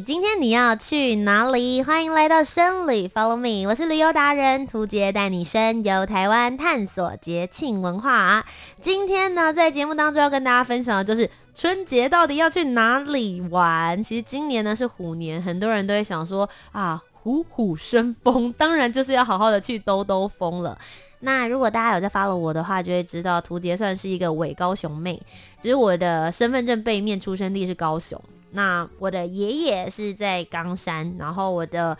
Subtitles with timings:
[0.00, 1.82] 今天你要去哪里？
[1.82, 8.44] 欢迎来到生旅，Follow me，我是旅游达人屠洁，带你深游台湾，探索节庆文化。
[8.80, 14.02] 今天呢，在节目当中要跟大家分享的就是春节到底要去哪里玩。
[14.02, 20.76] 其实今年呢是虎年，很多人都会想说啊，虎虎生风，当然就是要好好的去兜兜风了。
[21.20, 25.20] 那如果大家有在 follow 我的话，就会知道屠洁算是一个伪高雄妹，
[25.62, 28.20] 只是我的身份证背面出生地是高雄。
[28.52, 31.96] 那我的爷爷是在冈山，然后我的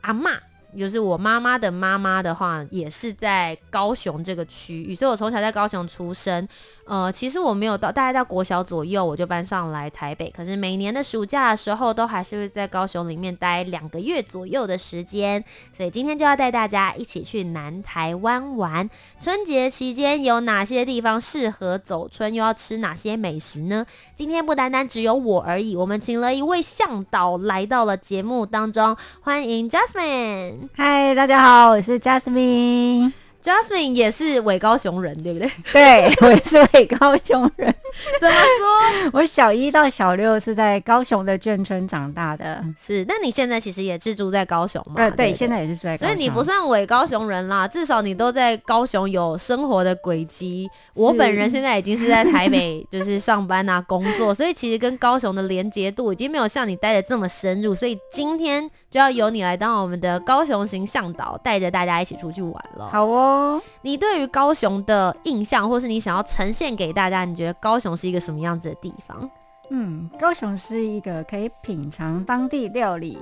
[0.00, 0.38] 阿嬷，
[0.76, 6.46] 就是我妈妈的妈妈的话，也是在高雄这个区域，所以我从小在高雄出生。
[6.86, 10.30] 呃，其实我没有到，大概到国小左右我就搬上来台北。
[10.36, 15.42] 可是每年的暑假的时候，都还是会在高雄里面待两个月左右的时间。
[15.74, 18.88] 所以今天就要带大家一起去南台湾玩。
[19.18, 23.86] 春节期间有哪些地方适合走春，又要吃哪些美食呢？
[24.14, 30.63] 今天不单单只有我而已，我们请了一位向导来到了节目当中，欢迎 Jasmine。
[30.72, 33.12] 嗨，大家好，我是 Jasmine。
[33.42, 35.50] Jasmine 也是伪高雄人，对不对？
[35.70, 37.74] 对，我也是伪高雄人。
[38.18, 39.10] 怎么说？
[39.20, 42.64] 我小一到小六是在高雄的眷村长大的。
[42.80, 44.94] 是，那你现在其实也是住在高雄嘛？
[44.96, 46.08] 呃，对，现在也是住在高雄。
[46.08, 50.68] 所以你不算伪高雄人啦，至少你都在高雄有生活的轨迹。
[50.94, 57.74] 我本人现在已经是在台北，就是上班啊、工作，所以其实跟高雄的连接度已经没有像你待的这么深入。
[57.74, 62.88] 所以今天就要由你来当我们的高雄型向导，带着大家一起出去玩了。
[62.92, 63.60] 好哦。
[63.82, 69.28] 你对于高雄的印象，或是你想要呈现给大家，你觉得高雄是一个什么样子的地方？
[69.70, 73.18] 嗯，高雄是一个可以品尝当地料理、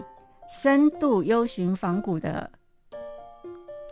[0.47, 2.51] 深度幽寻访古的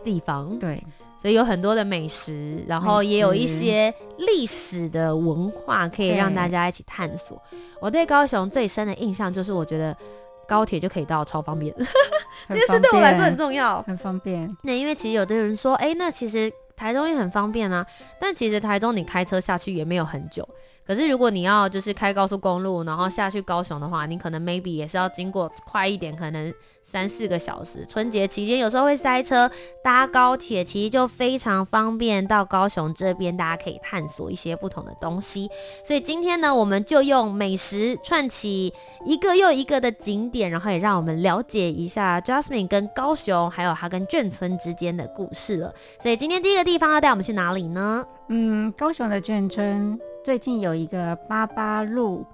[0.05, 0.59] 地方。
[0.59, 0.85] 对，
[1.19, 7.43] 所以有很多的美食，然后也有一些历史的文化可以让大家一起探索。
[7.81, 9.97] 我对高雄最深的印象就是，我觉得。
[10.51, 11.73] 高铁就可以到，超方便。
[12.49, 14.53] 这件事对我来说很重要，很方便。
[14.65, 17.87] 那因为其实有的人说，哎、欸，那其实台中也很方便啊。
[18.19, 20.47] 但其实台中你开车下去也没有很久。
[20.85, 26.53] 可是如果你要就是开高速公路，然后下去高雄的话，你可能 maybe 也是要经过快一点，可能。
[26.91, 29.49] 三四个小时，春节期间有时候会塞车，
[29.83, 32.27] 搭高铁其实就非常方便。
[32.27, 35.49] 到高雄这边，大家可以探索一些不同的东西。
[35.85, 38.75] 所以今天呢，我们就用美食串起
[39.07, 45.73] 一个又一个的景点，然后也让我们了解一下 Jasmine 跟高雄，还有他跟眷村之间的故事了。
[46.03, 48.05] 所以今天第一个地方要带我们去哪里呢？
[48.29, 52.27] 嗯，高雄的眷村最近有一个八八路。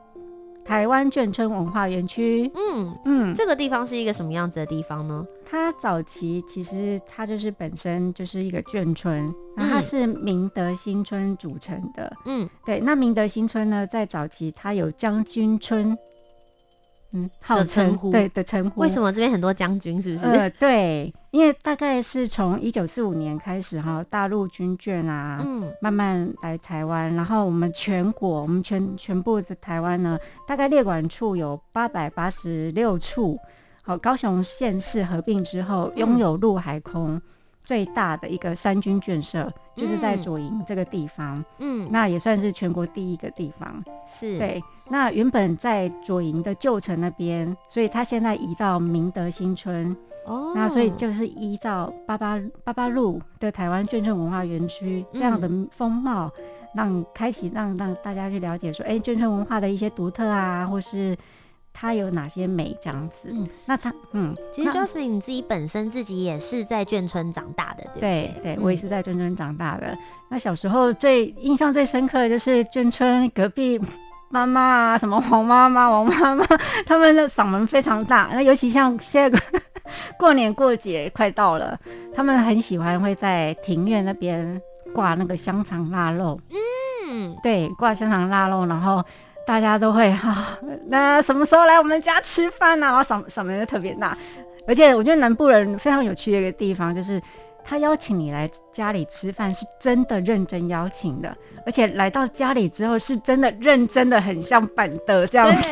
[0.66, 5.24] 台湾眷村文化园区，嗯嗯，这个地方是一个什么样子的地方呢？
[5.48, 12.80] 它早期其实它就是本身就是一个眷村，然后它是明德新村组成的，嗯，对。
[12.80, 15.96] 那明德新村呢，在早期它有将军村。
[17.16, 18.80] 嗯，好称呼对的称呼。
[18.80, 20.00] 为什么这边很多将军？
[20.00, 20.26] 是不是？
[20.26, 33.38] 呃，对，因为大概是从一九四五年开始哈，大陆军眷啊，嗯，慢慢来台湾，然后我们全国，我们全全部的台湾呢，大概列管处有八百八十六处。
[33.82, 37.20] 好，高雄县市合并之后，拥有陆海空
[37.66, 41.44] 最大的一个三军眷舍，就是在左营这个地方。
[41.58, 43.84] 嗯，那也算是全国第一个地方。
[44.06, 44.62] 是对。
[44.88, 49.94] 那原本在左营的旧城那边，所以他现在移到明德新村。
[50.26, 56.30] 哦，那所以就是依照八八八八路的台湾眷村文化园区这样的风貌，
[56.74, 61.16] 让开启让让大家去了解说，哎、欸，眷村文化的一些独特啊，或是
[61.78, 63.28] 它有哪些美这样子。
[63.30, 68.34] 嗯，那他嗯，其实 Jasmine 你自己本身自己也是在眷村长大的，对不对？
[68.42, 69.96] 对，对我也是在眷村长大的。
[70.30, 73.78] 那小时候最印象最深刻的就是眷村隔壁。
[74.28, 76.44] 妈妈啊，什么黄妈妈、王妈妈，
[76.84, 78.28] 他们的嗓门非常大。
[78.32, 79.40] 那尤其像现在
[80.18, 81.78] 过年过节快到了，
[82.12, 84.60] 他们很喜欢会在庭院那边
[84.92, 86.40] 挂那个香肠腊肉。
[87.08, 89.02] 嗯，对，挂香肠腊肉，然后
[89.46, 90.58] 大家都会哈、
[90.88, 94.16] 那什么时候来我们家吃饭呢、然后嗓嗓门就特别大。
[94.66, 97.22] 而且我觉得南部人非常有趣的一个地方就是。
[97.68, 105.62] 他邀请你来家里吃饭，是真的认真邀请的，而且来到家里之后，是真的认真的，很像板凳这样子。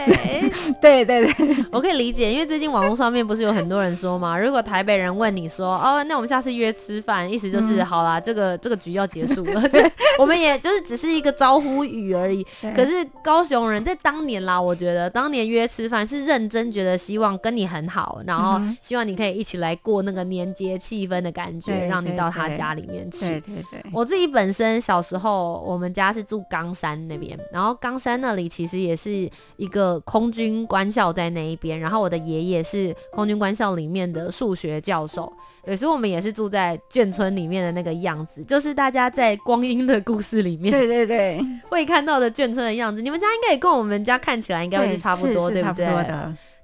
[0.80, 9.60] 对 对对，我可以理解，因为最近网络上面不是有很多人说嘛，如果台北人问你说，哦，那我们下次约吃饭，意思就是、嗯、好啦，这个这个局要结束了。
[9.70, 9.88] 对，
[10.18, 12.44] 我们也就是只是一个招呼语而已。
[12.74, 21.83] 可是高雄人在当年啦，我觉得当年约吃饭是认真，觉得希望跟你很好，然后希望你可以一起来过那个年节气氛的感觉。
[21.86, 23.20] 让你到他家里面去。
[23.20, 35.32] 对对对，我自己本身小时候，我们家是住冈山那边，然后冈山那里其实也是一个空军官校在那一边，然后我的爷爷是空军官校里面的数学教授，
[35.64, 43.02] 对，所以我们也是住在眷村里面的那个样子，就是大家在光阴的故事里面，对对对， 会看到的眷村的样子。
[43.02, 46.06] 你们家应该也跟我们家看起来应该会是差不多，对，对不对？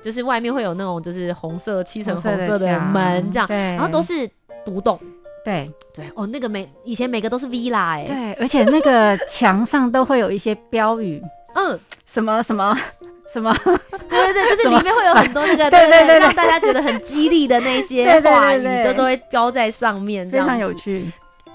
[0.03, 4.27] 就是外面会有那种就是红色漆成红色的门这样，然后都是
[4.65, 4.99] 独栋。
[5.45, 5.71] 对。
[5.93, 11.21] 对哦，那个每以前每个都是 villa 哎，对，而且那个墙上都会有一些标语，
[11.57, 11.79] 嗯，
[12.09, 12.79] 什么什么
[13.33, 21.05] 什么，对对对，就是 里面会有很多那个 对对对，让大家觉得很激励的那些话语，都都会标在上面，非常有趣。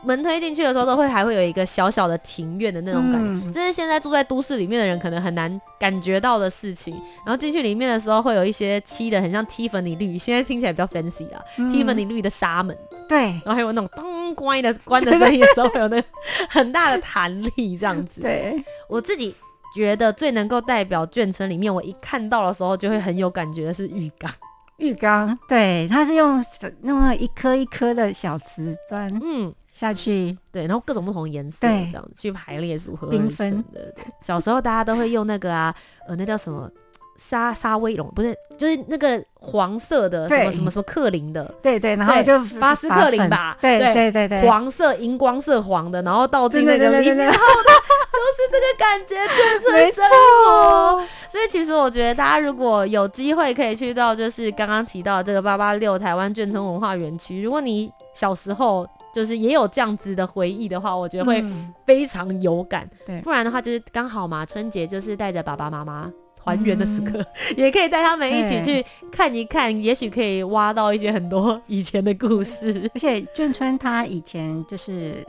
[0.06, 6.94] 门推进去的时候，都会还会有一个小小的庭院的那种感觉，这是现在住在都市里面的人可能很难感觉到的事情。
[7.26, 12.78] 然后进去里面的时候，会有一些漆的很像 Tiffany 绿，现在听起来比较 fancy 啦，Tiffany 绿的纱门。
[13.08, 16.04] 对，然后还有那种咚关的关的声音的时候，会有那
[16.50, 18.22] 很大的弹力，这样子。
[18.24, 19.36] 对，我自己
[19.76, 24.32] 觉得最能够代表眷村里面，我一看到的时候就会很有感觉的是浴缸。
[24.78, 26.44] 浴缸，对，它是用
[26.82, 33.94] 那么一颗一颗的小瓷砖，嗯，下去，对，然后各种不同颜色，这样子去排列组合，缤纷的。
[34.22, 35.74] 小时候大家都会用那个啊，
[36.08, 36.70] 呃，那叫什么？
[37.18, 50.06] 沙沙威龙不是，就是那个黄色的什么什么什么克林的，对对，然后就巴斯克林吧，对对对对，黄色荧光色黄的，然后倒进那个里面，然后都是这个感觉，眷村生
[50.48, 51.04] 活。
[51.30, 61.44] 所以其实我觉得大家如果有机会可以去到，就是刚刚提到这个八八六台湾眷村文化园区，如果你小时候就是也有这样子的回忆的话，我觉得会
[61.86, 62.90] 非常有感。
[63.06, 66.12] 对，不然的话就是刚好嘛，春节就是带着爸爸妈妈。
[66.46, 67.26] 团圆的时刻，嗯、
[67.58, 72.90] 也可以带他们一起去看一看，也许可以挖到一些很多以前的故事。
[72.94, 75.26] 而且眷村它以前就是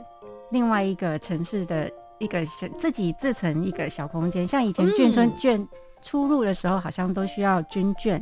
[0.51, 5.67] 另外一个城市的一个小自己自成一个小空间，像以前眷村眷
[6.03, 8.21] 出入的时候，好像都需要军眷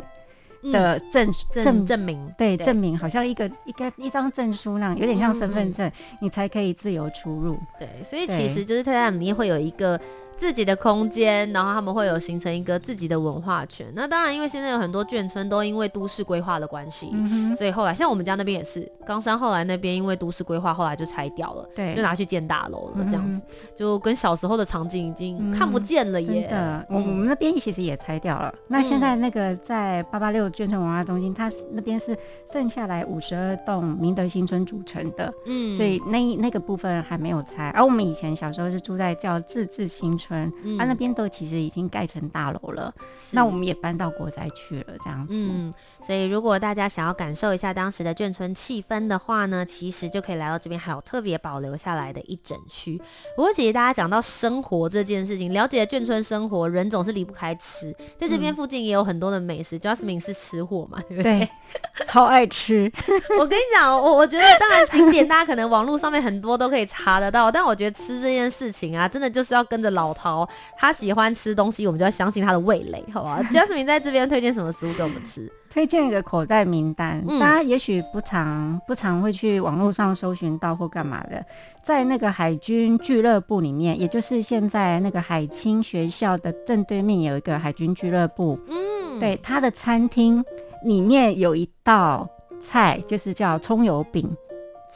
[0.72, 7.58] 的证证证明，对证明，好像一个一个一张证书那样，有点像身份证，你才可以自由出入。
[7.78, 10.00] 对，所以其实就是在那里面会有一个。
[10.36, 13.88] 自己的空间，然后他们会有形成一个自己的文化圈。
[13.96, 26.48] 那当然，因为现在有很多眷村都因为都市规划的关系，嗯、所以后来像我们家那边也是，冈山后来那边因为都市规划，后来就拆掉了，对，就拿去建大楼了，这样子，嗯、就跟小时候的场景已经看不见了耶。
[26.48, 28.54] 的，我、嗯、我们那边其实也拆掉了。
[28.68, 32.16] 那现在那个在八八六眷村文化中心，它那边是
[32.52, 37.70] 剩下来五十二栋明德新村组成的，嗯，所以那那个部分还没有拆。
[37.70, 40.25] 而我们以前小时候是住在叫自治新村。
[40.26, 45.34] 村，嗯、啊，那边都其实已经盖成大楼了，是那我们也搬到国宅去了，这样子。
[45.36, 53.00] 嗯，所以如果大家想要感受一下当时的眷村气氛的话呢，其实就可以来到这边，还有特别保留下来的一整区。
[53.36, 59.80] 不过其实大家讲到生活这件事情，了解眷村生活，人总是离不开吃，在这边附近也有很多的美食。
[59.80, 61.40] Jasmine、嗯、是吃货嘛，对不对？
[61.40, 61.50] 对，
[62.08, 62.92] 超爱吃。
[63.38, 73.42] 我跟你讲，我我觉得当然景点大家可能网络上面很多都可以查得到，但我觉得吃这件事情啊，真的就是要跟着老饕，他喜欢吃东西，我们就要相信他的味蕾，好吧？
[73.52, 75.52] Jasmine 在这边推荐什么食物给我们吃？
[75.70, 81.46] 推荐一个口袋名单，嗯、大家也许不常不常会去网络上搜寻到或干嘛的，
[81.84, 90.42] 在那个海军俱乐部里面，也就是现在那个海清学校的正对面有一个海军俱乐部，嗯，对，他的餐厅
[90.86, 92.26] 里面有一道
[92.62, 94.34] 菜，就是叫葱油饼。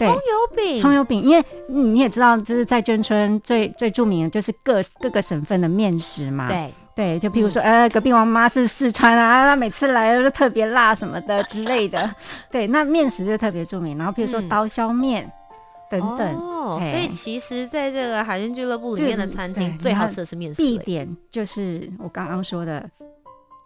[0.08, 6.48] 葱油饼，葱油饼，因为你也知道，就是在眷村最最著名的就是各各个省份的面食嘛。
[6.48, 12.14] 对对，就譬如说，呃、嗯，隔壁王妈是四川啊，她每次来都特别辣什么的之类的。
[12.52, 13.98] 对，那面食就特别著名。
[13.98, 16.36] 然后譬如说刀削面、嗯、等等。
[16.36, 20.62] 哦，所以其实在这个海鲜俱乐部里面的餐厅，最好吃的是面食。
[20.62, 22.90] 必点就是我刚刚说的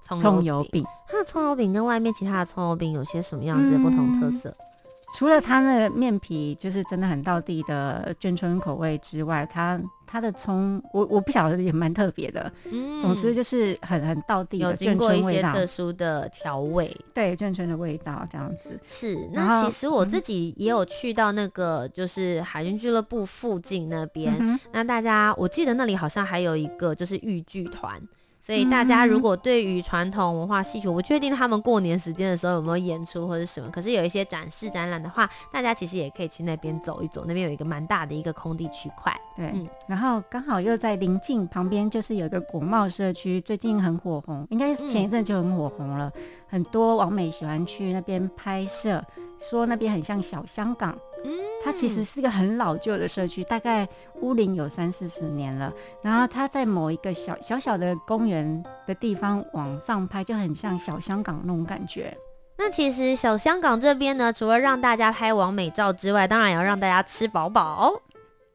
[0.05, 0.85] 葱油饼。
[1.07, 4.49] 它的葱油饼跟外面其他的葱油饼有些什么样子的不同特色？
[4.49, 4.72] 嗯
[5.13, 12.51] 除了它的面皮就是真的很到地的眷村口味之外，它它的葱，我我不晓得也蛮特别的。
[12.71, 18.79] 嗯，总之就是很很到地的，有经过一些特殊的调味，对，眷村的味道这样子。
[18.85, 28.01] 是，那其实我自己也有去到那个就是海军俱乐部附近那边，嗯、那大家我记得那里好像还有一个就是豫剧团。
[28.45, 39.17] 所以大家如果对于传统文化戏曲，我不确定他们过年时间的时候有没有演出或者什么，可是有一些展示展览的话，大家其实也可以去那边走一走，那边有一个蛮大的一个空地区块。
[39.33, 49.01] 对，嗯、然后刚好又在临近旁边，就是有一个国贸社区，最近很火红，应该是前一阵就很火红了，嗯、很多网美喜欢去那边拍摄，
[49.39, 50.97] 说那边很像小香港。
[51.23, 51.31] 嗯。
[51.63, 53.87] 它其实是一个很老旧的社区，大概
[54.21, 55.71] 屋龄有三四十年了。
[56.01, 62.15] 然后它在某一个小小小的公园的地方往上拍，就很像小香港那种感觉。
[62.57, 67.91] 那其实小香港这边呢，除了让大家拍完美照之外，当然也要让大家吃饱饱。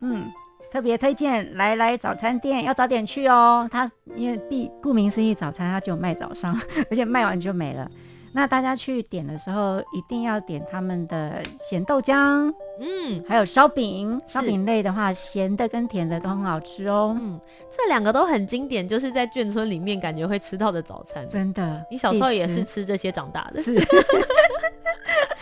[0.00, 0.30] 嗯，
[0.70, 3.68] 特别推荐来来早餐店，要早点去哦。
[3.70, 6.56] 它因为必顾名思义，早餐它就卖早上，
[6.90, 7.90] 而且卖完就没了。
[8.32, 14.20] 那大家去点的时候，一定要点他们的咸豆浆，嗯，还有烧饼。
[14.26, 17.16] 烧饼类的话，咸的跟甜的都很好吃哦。
[17.20, 21.28] 嗯，这两个都很经典，就是在眷村里面感觉会吃到的早餐。
[21.28, 23.60] 真的，你小时候也是吃这些长大的。
[23.60, 23.74] 是。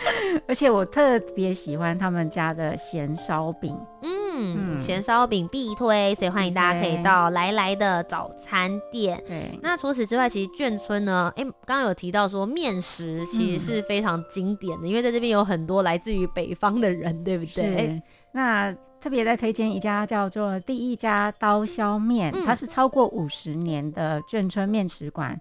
[0.46, 9.22] 而且我特别喜欢他们家的咸烧饼，嗯，咸烧饼必推，所以欢迎大家可以到来来的早餐店。
[9.26, 18.00] 对，那除此之外，其实眷村呢，哎、欸，刚刚有提到说面食其实是非常经典的，嗯、因为在这边有很多来自于北方的人，对不对？
[18.32, 25.38] 那特别在推荐一家叫做第一家刀削面，嗯、它是超过五十年的眷村面食馆。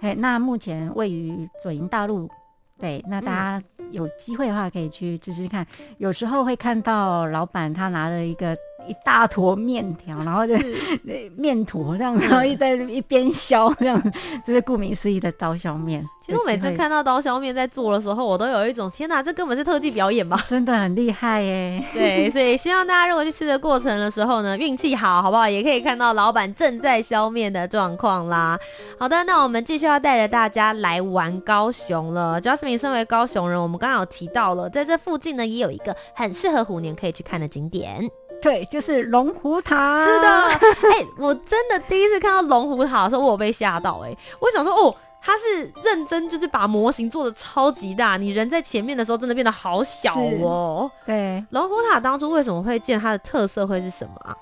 [0.00, 2.28] 哎，那目前位于左营大路。
[2.78, 5.66] 对，那大家有机会的话可以去试试看。
[5.80, 8.56] 嗯、有时候会看到老板他拿了一个
[8.88, 14.02] 一大坨面条，然后就是面坨这样，然后一在一边削这样，
[14.46, 16.04] 就是顾名思义的刀削面。
[16.24, 20.38] 其实我每次看到刀削面在做的时候，我都有一种天哪，这根本是特技表演吧？
[20.46, 21.82] 真的很厉害耶！
[21.94, 25.48] 对，所以希望大家如果去吃的过程的时候呢，运气好，好不好？
[25.48, 28.58] 也可以看到老板正在削面的状况啦。
[28.98, 32.38] 好的，那我们继续要带着大家来玩高雄了。
[32.42, 38.06] Jasmine 身为高雄人，我们刚刚有提到了，在这附近呢，也有一个很适合虎年可以去看的景点。
[38.40, 40.04] 对，就是龙虎塔。
[40.04, 40.28] 是的，
[40.90, 44.10] 哎、欸，我真的第一次看到龙虎塔的时候，我有被吓到、欸。
[44.10, 44.94] 哎，我想说，哦。
[45.20, 50.88] 他是认真，就是把模型做的超级大，你人在前面的时候，真的变得好小哦。
[51.04, 52.98] 对，龙虎塔当初为什么会建？
[52.98, 54.34] 它的特色会是什么啊？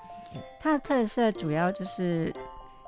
[0.61, 2.33] 它的特色主要就是，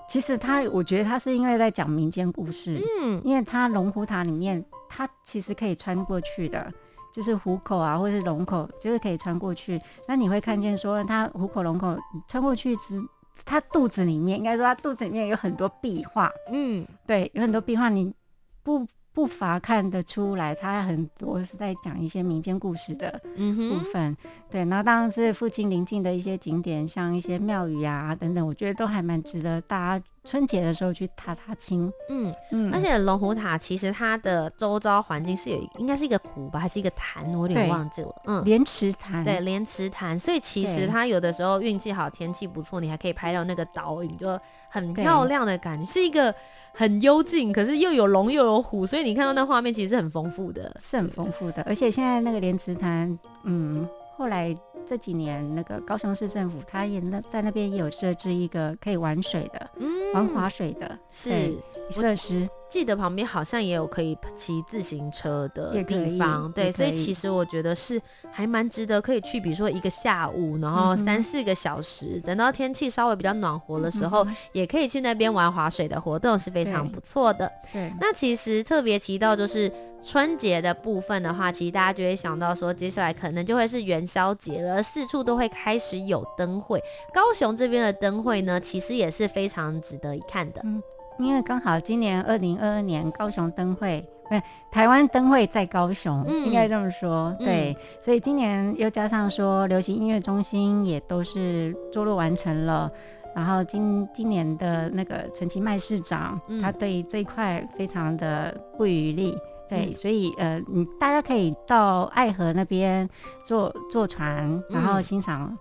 [0.07, 2.79] 其实它，我觉得它是因为在讲民间故事。
[3.01, 6.71] 嗯，因为它龙虎塔里面，它其实可以穿过去的，
[7.13, 9.79] 就是虎口啊，或者是龙口，就是可以穿过去。
[10.07, 11.97] 那你会看见说，它虎口龙口
[12.27, 13.01] 穿过去之。
[13.45, 18.13] 它肚子里面，应该说它肚子里面有很多壁画，嗯，对，有很多壁画，你
[18.61, 24.17] 不不乏看得出来，它很多是在讲一些民间故事的部分，嗯、
[24.51, 24.65] 对。
[24.65, 30.05] 然后当然是附近邻近的一些景点，像一些庙宇啊等等，我觉得都还蛮值得大家。
[30.23, 37.25] 春节的时候去踏踏青，嗯嗯，而且龙虎塔其实它的周遭环境是有，应该是一个湖吧，还是一个潭？
[37.33, 38.15] 我有点忘记了。
[38.25, 40.19] 嗯，莲池潭，对，莲池潭。
[40.19, 46.33] 所以其实它有的时候运气好，天气不错，你还可以拍到那个倒影，就很漂亮的感觉，是一个
[46.73, 51.63] 很幽静，可是又有龙又有虎，所以你看到那画面其实是很丰富的，是很丰富的。
[51.63, 53.87] 而且现在那个莲池潭，嗯，
[54.19, 54.53] 后来。
[54.87, 61.53] 这几年，那个高雄市政府，他也那在那边也有设置一个可以玩水的，嗯，玩滑水的，是
[61.91, 62.49] 设施。
[62.69, 67.99] 记得旁边好像也有可以骑自行车的地方，对，所以其实我觉得是
[68.31, 77.51] 还蛮值得可以去，比如说一个下午，然后三四个小时，嗯、等到天气稍微比较暖和的时候，嗯、也可以去那边玩滑水的活动，是非常不错的。
[77.73, 79.71] 对，那其实特别提到就是
[80.03, 86.79] 春节的部分的话，其实大家就会想到说，接下来可能就会是元宵节了，四处都会开始有灯会。
[87.13, 90.61] 高雄这边的灯会呢，其实也是非常值得一看的。
[90.63, 90.81] 嗯
[91.19, 102.89] 因为刚好今年二零二二年高雄灯会，不是台湾灯会在高雄，嗯、应该这么说，对，嗯、所以今年又加上说流行音乐中心也都是坐落完成了，
[103.35, 113.07] 然后今今年的那个陈其迈市长，嗯、他对这一块非常的不遗余力，对，嗯、所以呃，你大家可以到爱河那边
[113.43, 115.55] 坐坐船，然后欣赏。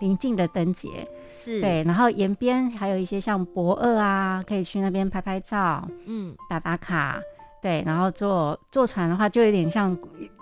[0.00, 0.88] 临近的灯节。
[1.28, 1.60] 是。
[1.60, 7.20] 对，然后沿边还有一些像博二啊，可以去那边拍拍照，嗯，打打卡，
[7.60, 9.96] 对，然后坐坐船的话，就有点像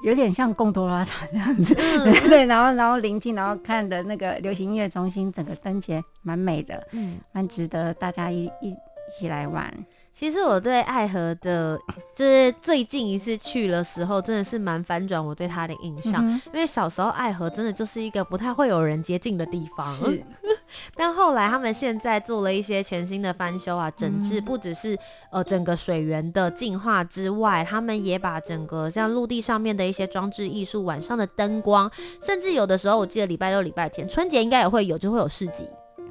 [0.05, 8.77] 有点像贡多拉船这样子，嗯、 对，然后然后临近，然后看的那个流行音乐中心，整个灯节蛮美的，嗯，蛮值得大家一一一
[9.19, 9.73] 起来玩。
[10.13, 11.79] 其实我对爱河的，
[12.15, 16.25] 就是最近一次去的时候，真的是蛮反转我对他的印象。
[16.25, 20.23] 嗯、因为小时候爱河真的就是一个不太会有人接近的地方，是。
[20.95, 24.97] 但后来他们现在做了一些全新的翻修啊、整治，不只是
[25.31, 31.91] 呃整个水源的净化之外，他们也把整个像陆地上面的一些装置艺术、晚上的灯光，
[32.21, 35.67] 甚至有的时候我记得礼拜六、礼拜天，春节应该也会有，就会有市集。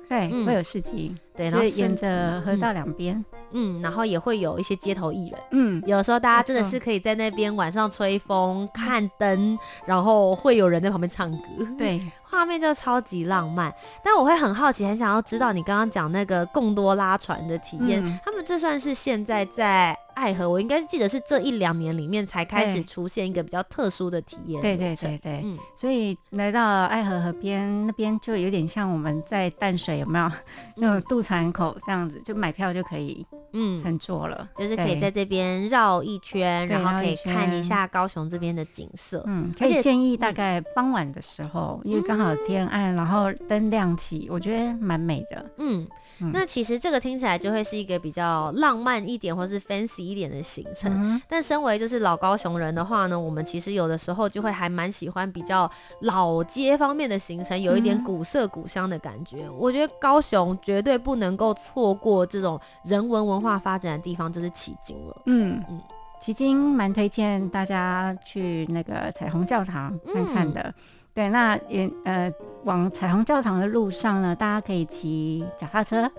[0.08, 3.16] 对，嗯、会有市集，对，然后沿着河道两边，
[3.52, 12.00] 嗯，嗯，然后也会有一些街头艺人，嗯，有时候大家真的是可以在那边晚上吹风、看灯，然后会有人在旁边唱歌，对。
[12.32, 13.74] 画面就超级浪漫，
[14.04, 18.04] 但我会很好奇，很想要知道你刚刚讲那个贡多拉船的体验。
[18.04, 24.62] 嗯、他们这算是现在在爱河，我应该是记得是这一两年里面才开始出现一个比较特殊的体验。
[24.62, 30.32] 对对对对，嗯，所以来到爱河河边那边，就有点像我们在淡水有没有？
[30.78, 39.24] 那种渡船口这样子，就买票就可以，嗯，乘坐了，就是可以在这边绕一圈，然后可以看一下高雄这边的景色。
[39.28, 45.46] 嗯，可以建议大概傍晚的时候，因为刚好天暗，然后灯亮起，我觉得蛮美的。
[45.58, 45.88] 嗯，
[46.20, 50.92] 嗯，那其实这个听起来就会是一个比较浪漫一点，或是 fancy 一点的行程。
[50.94, 55.70] 嗯、但身为就是老高雄人的话呢，我们其实有的时候就会还蛮喜欢比较
[56.02, 59.46] 老街方面的行程，有一点古色古香的感觉。
[59.48, 65.22] 嗯、我觉得高雄绝对不能够错过这种人文文化发展的地方，就是旗津了。
[65.26, 65.82] 嗯嗯，
[66.22, 70.62] 迄今蛮推荐大家去那个彩虹教堂看看的。
[70.62, 70.74] 嗯
[71.14, 72.32] 对，那沿呃
[72.64, 76.10] 往彩虹教堂的路上呢，大家可以骑脚踏车。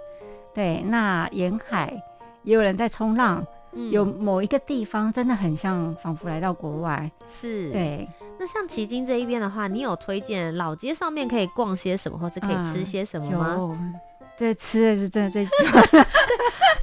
[0.55, 2.03] 对，那沿海
[2.43, 7.11] 也有人在冲浪，嗯、有某一个地方真的很像，仿佛来到国外。
[7.27, 8.07] 是，对。
[8.39, 13.57] 那像旗津这一边的话，你有推荐老街上面可以逛些什么，或是可以吃些什么吗？
[13.59, 13.95] 嗯、
[14.39, 15.83] 对，吃的是真的最喜欢。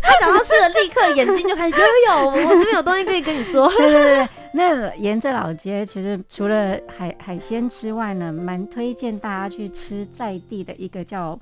[0.01, 3.67] 他讲到吃的，立刻眼睛就开始有有有，我这边有东西可以跟你说。
[3.69, 4.29] 对对对。
[4.51, 11.39] 那沿着老街，其实除了海海鲜之外呢，蛮推荐大家去吃在地的一个叫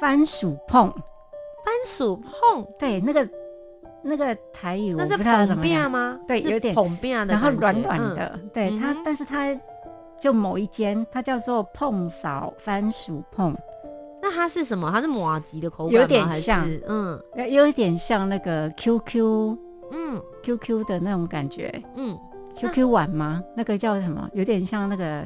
[0.00, 0.92] 番薯碰。
[1.64, 3.28] 番薯碰，对，那个
[4.02, 6.18] 那个台语那是碰边吗？
[6.26, 8.32] 对，有点碰边的，然后软软的。
[8.34, 9.56] 嗯、对它，但是它
[10.18, 13.56] 就某一间，它叫做碰嫂番薯碰。
[14.24, 14.90] 那它是什么？
[14.90, 19.58] 它是麻吉的口感有点像，嗯，有一点像那个 QQ。
[19.92, 22.18] 嗯，Q Q 的那种感觉，嗯
[22.56, 23.40] ，Q Q 碗吗？
[23.54, 24.28] 那个叫什么？
[24.32, 25.24] 有点像那个，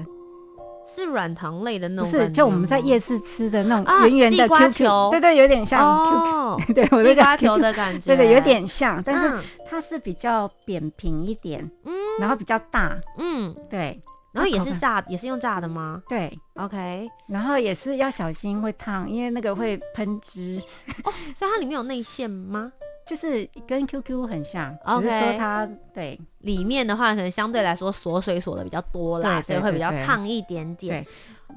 [0.85, 9.33] 是软糖类的那种，不是，就我们在夜市吃的那种圆圆的 Q Q，对对，有点像 Q Q， 对，我地瓜球的感觉，对对，有点像，但是
[9.67, 13.99] 它是比较扁平一点，嗯，然后比较大，嗯，对，
[14.39, 16.03] 然后也是炸，也是用炸的吗？
[16.09, 20.61] 对，OK，然后也是要小心会烫，因为那个会喷汁，
[21.05, 22.73] 哦，所以它里面有内馅吗？
[23.07, 25.01] 就是跟 QQ 很像，Okay.
[25.01, 31.07] 只是说它对里面的话，可能相对来说锁水锁的比较多啦，所以会比较烫一点点。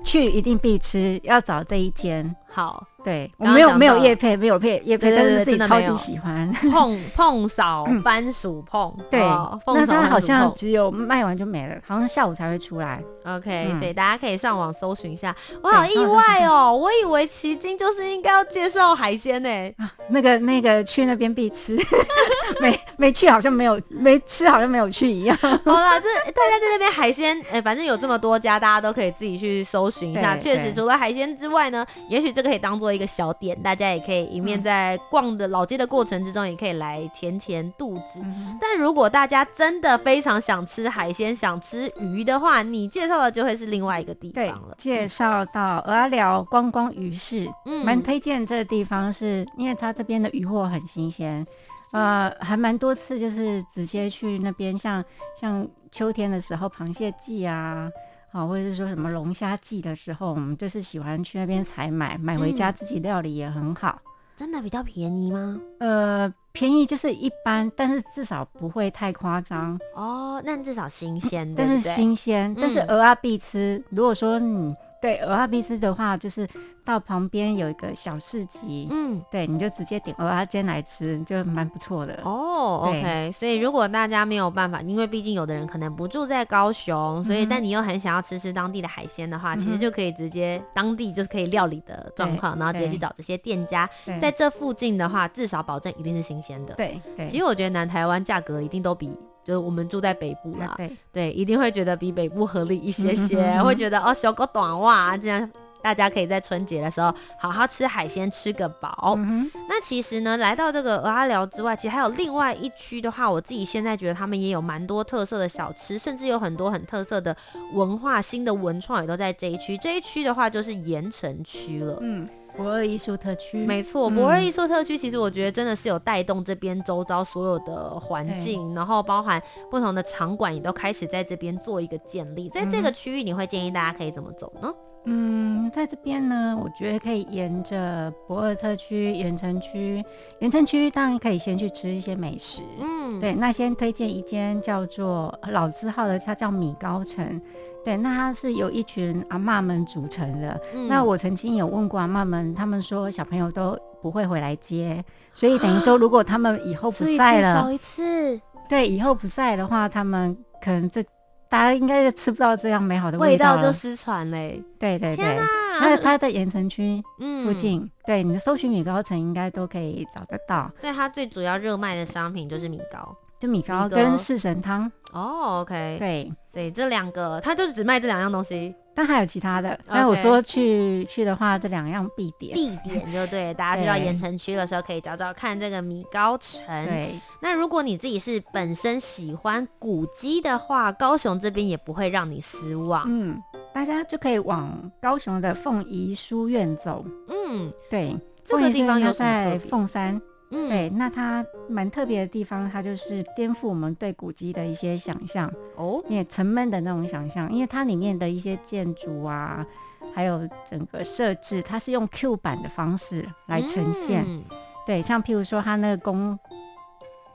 [0.06, 2.34] 去一定必吃，要找这一间。
[2.48, 2.88] 好。
[3.04, 9.20] 对，我没有没有叶配，没有配叶配，但是自己超级喜欢碰碰扫番薯碰，对，
[9.66, 13.02] 那它好像只有卖完就没了，好像下午才会出来。
[13.26, 15.36] OK，所以大家可以上网搜寻一下。
[15.62, 19.50] 我好意外哦，我以为奇经就是应该要介绍海鲜呢。
[19.78, 21.78] 啊，那个那个去那边必吃，
[22.62, 25.36] 没没去好像没有没吃好像没有去一样。
[25.42, 30.38] 好啦，就是大家在那边海鲜，哎，反正有这么多家，大家都可以自己去搜寻一下。
[30.38, 32.91] 确实，除了海鲜之外呢，也许这个可以当做。
[32.94, 38.20] 一个小点，大家也可以一面在逛的老街的过程之中，也可以来填填肚子。
[38.24, 44.76] 嗯、但如果大家真的非常想吃海鲜、想吃鱼的话，你介绍的就会是另外一个地方了。
[44.78, 51.46] 介绍到蚵仔寮观光鱼市，嗯，蛮推荐这个地方是，是因为它这边的鱼货很新鲜，
[51.92, 55.04] 呃，还蛮多次就是直接去那边，像
[55.40, 57.90] 像秋天的时候，螃蟹季啊。
[58.32, 64.02] 好，或者是说什么龙虾季的时候，我们就是喜欢去那边采买，买回家自己料理也很好。
[64.06, 65.60] 嗯、真的比较便宜吗？
[65.80, 69.78] 呃，便宜就是一般，但是至少不会太夸张。
[69.94, 72.52] 哦，那至少新鲜，但是新鲜。
[72.54, 73.84] 嗯、但是鹅啊必吃。
[73.90, 76.48] 如果说你对，蚵仔米丝的话，就是
[76.86, 82.20] 到旁边有一个小市集，嗯，对，你就直接点蚵仔煎来吃，就蛮不错的。
[82.24, 83.32] 哦，OK。
[83.34, 96.76] 所以如果大家没有办法，因为毕竟有的人可能不住在高雄，所以、嗯、但你又很想要吃吃当地的海鲜的话，嗯、其实就可以直接当地就是可以料理的状况，然后直接去找这些店家，在这附近的话，至少保证一定是新鲜的。
[96.76, 97.28] 对对。
[97.28, 99.18] 其实我觉得南台湾价格一定都比。
[99.44, 100.78] 就是我们住在北部啦，
[101.12, 105.52] 对，一定会觉得比北部合理一些 些，嗯、会觉得哦，小狗短袜，这样
[105.82, 109.16] 大家可以在春节的时候好好吃海鲜，吃个饱。
[109.18, 117.36] 嗯、那其实呢，来到这个鹅阿寮之外，其实还有另外一区的话，我自己现在觉得他们也有蛮多特色的小吃，甚至有很多很特色的
[117.74, 119.76] 文化，新的文创也都在这一区。
[119.80, 121.98] 这一区的话就是盐城区了。
[122.02, 122.30] 嗯。
[122.56, 132.50] 驳二艺术特区，没错，博尔艺术特区其实我觉得真的是有带动这边周遭所有的环境，然后包含不同的场馆也都开始在这边做一个建立。
[132.50, 134.74] 在这个区域，你会建议大家可以怎么走呢？
[135.06, 140.06] 嗯，在这边呢，我觉得可以沿着博尔特区、盐城区、
[140.42, 142.62] 盐城区，当然可以先去吃一些美食。
[142.80, 147.42] 嗯，对，那先推荐一间叫做老字号的，它叫米高城。
[147.84, 150.60] 对，那它是由一群阿妈们组成的。
[150.74, 158.40] 嗯、那我曾经有问过阿妈们，他们说小朋友都不会回来接，所以等于说，如果他们以后不在了，少一次。
[158.70, 161.04] 对，以后不在的话，他们可能这
[161.50, 164.64] 大家应该就吃不到这样美好的味道，味道就失传嘞。
[164.80, 165.38] 对对对，
[165.82, 167.04] 那他在盐城区
[167.44, 170.72] 附近，嗯、对，你的搜寻米糕城应该都可以找得到。
[170.80, 173.14] 所以它最主要热卖的商品就是米糕。
[173.42, 179.78] 就米糕跟四神汤哦，OK，对，所以这两个他就是只卖这两样东西，但还有其他的。
[179.88, 183.52] 但我说去去的话，这两样必点，必点就对。
[183.56, 186.64] 大家去到盐城区的时候，可以找找看这个米糕城。
[186.86, 193.04] 对，那如果你自己是本身喜欢古迹的话，高雄这边也不会让你失望。
[193.08, 193.42] 嗯，
[193.74, 197.04] 大家就可以往高雄的凤仪书院走。
[197.28, 200.22] 嗯，对，这个地方又在凤山。
[200.52, 209.66] 嗯，对，那它蛮特别的地方，它就是颠覆我们对古迹的一些想象哦，也沉闷的那种想象，因为它里面的一些建筑啊，
[210.14, 214.24] 还有整个设置，它是用 Q 版的方式来呈现。
[214.28, 214.44] 嗯、
[214.86, 216.38] 对，像譬如说它那个公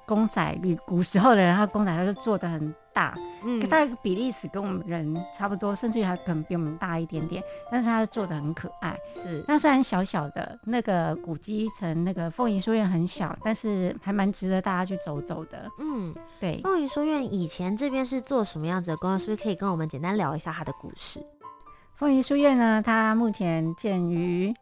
[0.06, 2.74] 公仔，古古时候的人，他公仔他就做的很。
[2.96, 3.14] 大，
[3.44, 8.98] 嗯，大概比例尺跟我们人差不多，甚至于还可能比我们大一点点，但是他做的很可爱。
[9.22, 15.68] 是，那虽然小小的那个古迹城，那个凤仪书院很小，但是还蛮值得大家去走走的。
[15.78, 16.58] 嗯，对。
[16.62, 19.18] 凤仪书院以前这边是做什么样子的工作？
[19.18, 21.20] 是不是可以跟我们简单聊一下它的故事？
[21.96, 24.54] 凤仪书院呢，它目前建于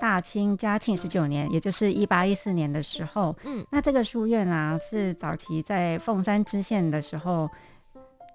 [0.00, 3.36] 大清嘉庆十九年，也就是一八一四年的时候。
[3.44, 7.48] 嗯，那这个书院啊，是早期在凤山知县的时候。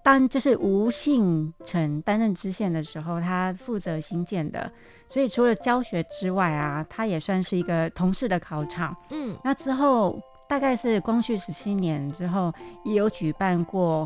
[0.05, 4.69] 当就是吴信成担任知县的时候，他负责兴建的，
[5.07, 8.93] 所以除了教学之外啊，他也算是一个同事的考场。
[9.11, 14.05] 嗯，那之后大概是光绪十七年之后，也有举办过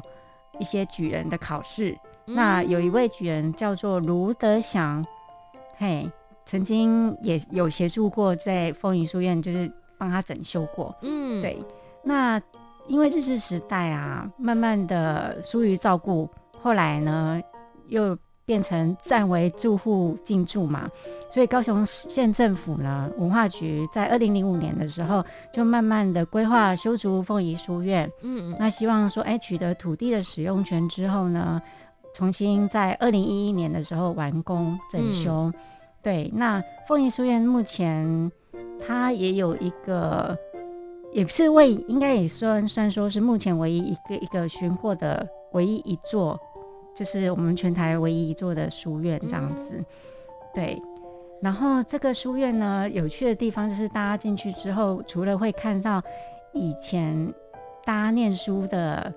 [0.59, 1.97] 一些举人的考试。
[2.27, 5.03] 嗯、那有一位举人叫做卢德祥，
[5.77, 6.07] 嘿，
[6.47, 10.95] 曾经也有协助过在凤仪书院，就是帮他整修过。
[11.03, 11.62] 嗯，对，
[12.03, 12.41] 那。
[12.89, 16.25] 因为日治时代啊，慢慢的疏于照顾，
[16.57, 17.38] 后来呢
[17.89, 20.89] 又变成暂为住户进驻嘛，
[21.29, 25.21] 所以高雄县政府呢文化局在二零零五年的时候
[25.53, 31.62] 就慢慢的规划修筑凤仪书院，嗯，那希望说，哎，取得土地的使用权之后呢，
[32.15, 35.53] 重新在二零一一年的时候完工整修，嗯、
[36.07, 38.31] 对，那凤仪书院目前
[38.79, 40.37] 它也有一个。
[41.11, 46.39] 也是为应该也算算说是目前唯一一个一个寻获的唯一一座，
[46.95, 49.83] 就是我们全台唯一一座的书院这样子。
[50.53, 50.81] 对，
[51.41, 56.01] 然后这个书院呢，有趣的地方就是大家进去之后，除了会看到
[56.53, 57.33] 以前
[57.83, 59.13] 大家念书的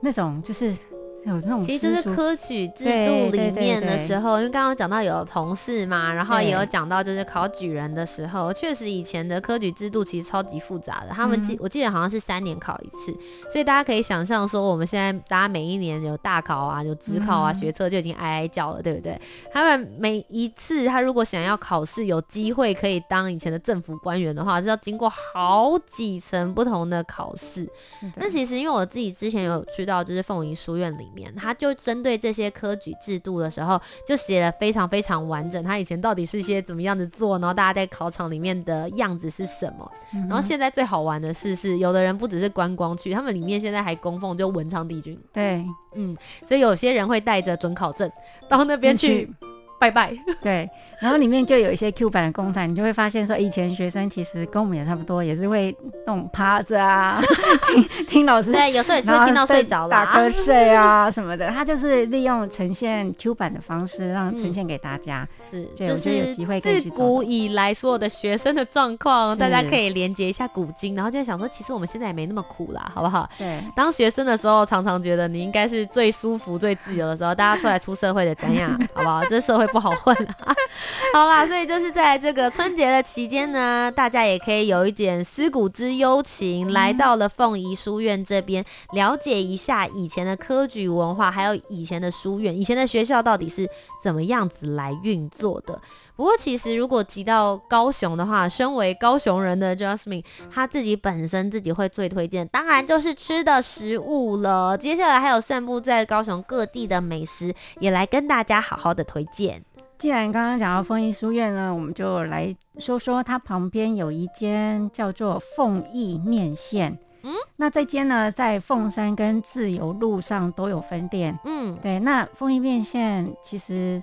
[0.00, 0.76] 那种，就是。
[1.24, 11.08] 有那种其实就是科举制度里面的时候，因为刚刚讲到有同事嘛，然后也有讲到就是考举人的时候，确实以前的科举制度其实超级复杂的。
[11.10, 13.12] 他们记我记得好像是三年考一次，
[13.50, 19.20] 所以大家可以想象说，我们现在大家每一年有大考啊，有职考啊，学测就已经哀哀叫了，对不对？
[19.52, 27.68] 他们每一次他如果想要考试有机会可以当以前的政府官员的话，是要经过好几层不同的考试。
[28.14, 31.34] 那其实因为我自己之前有去到就是凤仪书院里面。
[31.34, 35.64] 他就针对这些科举制度的时候，就写了非常非常完整。
[35.64, 39.90] 他以前到底是些怎么样子做，然后大家在考场里面的样子是什么？
[40.12, 45.18] 嗯、然后现在最好玩的是，是有的人不只是观光去，他们里面现在还供奉就文昌帝君。
[45.32, 46.14] 对，嗯，
[46.46, 48.10] 所以有些人会带着准考证
[48.48, 49.32] 到那边去。
[49.78, 50.12] 拜拜。
[50.42, 50.68] 对，
[51.00, 57.20] 然后里面就有一些 Q 版的公仔，你就会发现说，以前学生其实跟我们也差不多，也是会那种趴着啊，
[57.68, 61.48] 听听老师，对，有时候也是会听到睡着了，打瞌睡啊什么的。
[61.48, 65.26] 他就是利用呈现 Q 版的方式，让呈现给大家。
[65.50, 73.28] 是，就是有机会可以自古以来所有的学生的状况，大家可以连接一下古今，然后就想说，其实我们现在也没那么苦啦，好不好？
[73.38, 79.24] 对，当学生的时候，常常觉得你应该是最舒服、最自由的时候，大家出来出社会的怎样，好不好？
[79.26, 80.54] 这社会不好混啊。
[81.14, 93.68] 好啦，所以就是在这个春节的期间呢，大家也可以有一点思古之幽情，来到了凤仪书院这边，了解一下以前的科举文化，还有以前的书院、以前的学校到底是
[94.02, 95.80] 怎么样子来运作的。
[96.16, 104.78] 不过，其实如果提到高雄的话，身为高雄人的 Jasmine，他自己本身自己会最推荐，当然就是吃的食物了。
[104.78, 109.62] 接下来还有散布在高雄各地的美食，也来跟大家好好的推荐。
[109.98, 116.98] 既然刚刚讲到凤仪书院呢，我们就来说说它旁边有一间叫做凤义面线。
[117.24, 121.38] 嗯，那这间呢，在凤山跟自由路上都有分店。
[121.44, 124.02] 嗯，对，那凤义面线其实。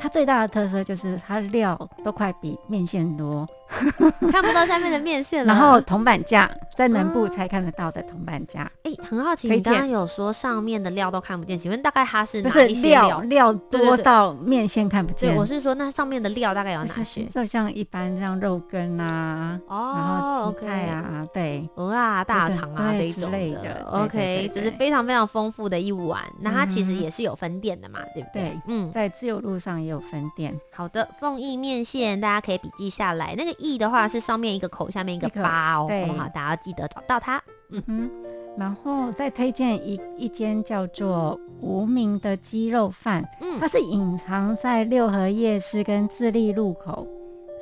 [0.00, 3.44] 它最大的特色就是它料都快比面线多，
[4.30, 5.52] 看不到下面的面线了。
[5.52, 8.70] 然后铜板价在南部才看得到的铜板价。
[8.84, 13.20] 哎、欸，很好奇，你刚刚有说上面的料都看不见，请问大概它是哪一些料？
[13.22, 15.30] 料多到面线看不见？
[15.34, 17.24] 对，我是说那上面的料大概有哪些？
[17.24, 23.84] 就像一般像肉羹啊，哦，然后青菜啊，okay、对，鹅啊、大肠啊这一种类的。
[23.90, 26.22] OK，就是非常非常丰富的一碗。
[26.40, 28.42] 那它其实也是有分店的嘛，嗯、对不对？
[28.42, 29.87] 对，嗯，在自由路上。
[29.88, 33.34] 有分店，好的，凤意面线，大家可以笔记下来。
[33.36, 36.28] 那个意的话是上面一个口，下面一个八哦，好不好？
[36.28, 37.42] 大家要记得找到它。
[37.70, 38.10] 嗯哼，
[38.56, 47.06] 然后再推荐一一间叫做无名的鸡肉饭，嗯，它是隐藏在六合夜市跟智利路口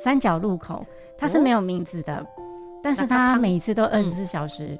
[0.01, 0.85] 三角路口，
[1.17, 2.25] 它是没有名字的，哦、
[2.83, 4.77] 但是它每次都二十四小时。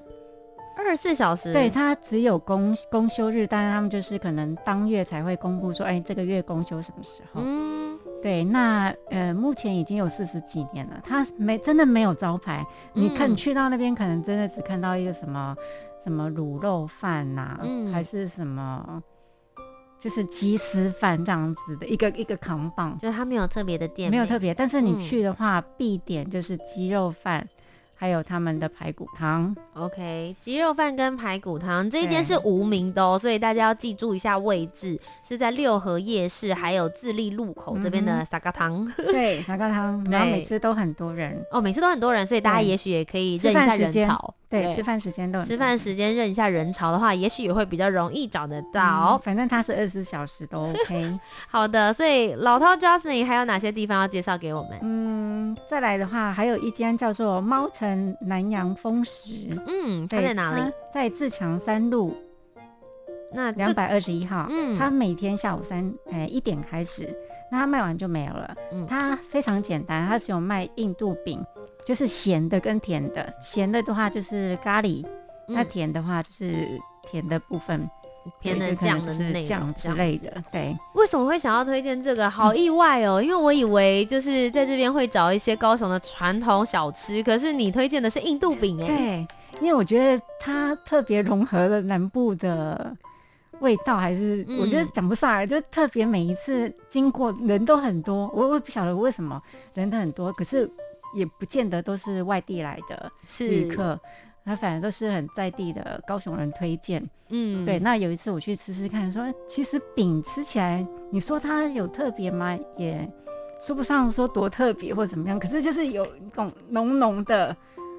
[0.78, 7.42] 嗯二十四小时，对，它只有公公休日，但是他们就是可能当月才会公布说，哎，这个月公休什么时候？
[7.44, 15.56] 嗯，对，那呃，目前已经有四十几年了，它没真的没有招牌，嗯、你看你去到那边，可能真的只看到一个什么
[16.02, 19.02] 什么卤肉饭呐、啊，嗯、还是什么
[20.00, 27.46] 就是鸡丝饭这样子的一个一个扛棒，就是它没有特别的店，没有特别，但是你去的话，嗯、必点就是鸡肉饭。
[27.98, 38.86] 还有他们的排骨汤，OK，鸡肉饭跟排骨汤这一间是无名的哦，对所以大家要记住一下位置，是在六合夜市还有自立路口这边的沙咖汤。
[38.98, 44.34] 对，沙咖汤， 然后每次都很多人哦，每次都很多人，所以大家也许也可以认一下人潮。
[44.50, 49.18] 对，吃饭时间都吃饭时间认一下人潮的话，也许也会比较容易找得到。
[49.18, 51.20] 嗯、反正它是二十四小时都 OK。
[51.52, 54.80] 好的，所以老涛 Jasmine 还有哪些地方要介绍给我们？
[54.84, 57.87] 嗯，再来的话，还有一间叫做猫城
[58.22, 59.50] 南洋风食。
[59.68, 60.72] 嗯，它在哪里？
[60.94, 62.16] 在自强三路，
[63.34, 64.48] 那两百二十一号。
[64.50, 67.08] 嗯，它每天下午三哎一点开始，
[67.52, 68.56] 那它卖完就没有了。
[68.72, 71.44] 嗯，它非常简单，它只有卖印度饼。
[71.86, 75.06] 就是咸的跟甜的，咸的的话就是咖喱，
[75.48, 76.68] 嗯、那甜的话就是
[77.04, 77.90] 甜的部分，
[78.40, 80.32] 偏的酱的酱之类的。
[80.52, 82.30] 对，为什么会想要推荐这个？
[82.30, 88.88] 好意外哦，嗯、因为我以为就是在这边会找一些高雄的传统小吃，可是你推荐的是印度饼哎。
[88.88, 89.28] 对，
[89.62, 92.96] 因为我觉得它特别融合了南部的
[93.60, 99.42] 味道，还是我觉得讲不上来，嗯、就特别每一次经过人都很多，我我也不晓得为什么
[99.74, 100.70] 人都很多，可是。
[101.14, 103.10] 也不见得都是外地来的
[103.40, 103.98] 旅客，
[104.48, 107.04] 那反正都是很在地的高雄人推荐。
[107.28, 107.78] 嗯，对。
[107.78, 112.58] 那有一次我去吃吃看，说其实饼吃起来，你说它有特别吗？
[112.78, 113.06] 也
[113.60, 117.54] 说不上说多特别或怎么样，可是就是有一种浓浓的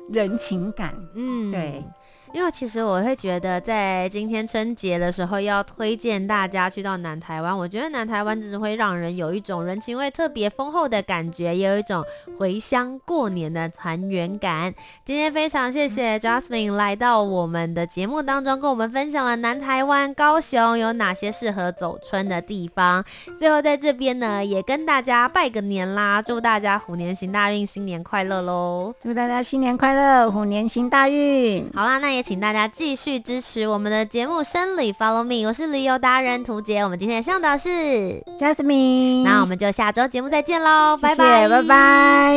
[0.09, 0.95] 人情感。
[1.15, 1.85] 嗯，对。
[2.33, 7.57] 因为其实我会觉得，在今天春节的时候，要推荐大家去到南台湾。
[7.57, 12.05] 我觉得南台湾就是会让人有一种人情味特别丰厚的感觉，也有一种
[12.39, 14.73] 回乡过年的团圆感。
[15.05, 23.03] 今天非常谢谢 Jasmine 来到我们的节目当中，跟我们分享了南台湾高雄有哪些适合走春的地方。
[23.39, 28.95] 最后在这边呢，也跟大家拜个年啦，祝大家虎年行大运，新年快乐喽！
[29.01, 31.69] 祝大家新年快乐，虎年行大运。
[31.75, 32.18] 好啦，那也。
[32.19, 36.81] 也请大家继续支持我们的节目《生理 Follow Me》，我是旅游达人涂杰。
[36.81, 37.69] 我们今天的向导是
[38.37, 42.37] Jasmine，那我们就下周节目再见喽，拜拜，拜拜。